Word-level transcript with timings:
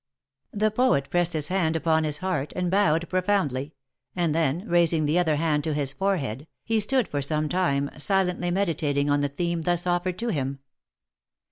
The 0.51 0.71
poet 0.71 1.11
pressed 1.11 1.33
his 1.33 1.49
hand 1.49 1.75
upon 1.75 2.05
his 2.05 2.17
heart, 2.17 2.53
and 2.55 2.71
bowed 2.71 3.07
profoundly, 3.07 3.75
and 4.15 4.33
then, 4.33 4.67
raising 4.67 5.05
the 5.05 5.19
other 5.19 5.35
hand 5.35 5.63
to 5.65 5.75
his 5.75 5.93
forehead, 5.93 6.47
he 6.63 6.79
stood 6.79 7.07
for 7.07 7.21
some 7.21 7.47
time 7.47 7.87
silently 7.99 8.49
meditating 8.49 9.11
on 9.11 9.19
the 9.21 9.29
theme 9.29 9.61
thus 9.61 9.85
offered 9.85 10.17
to 10.17 10.29
him. 10.29 10.57